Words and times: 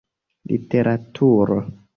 literaturo 0.49 1.59